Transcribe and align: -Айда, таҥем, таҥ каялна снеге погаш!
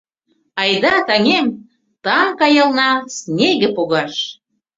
-Айда, 0.61 0.93
таҥем, 1.07 1.47
таҥ 2.03 2.27
каялна 2.39 2.89
снеге 3.17 3.69
погаш! 3.75 4.13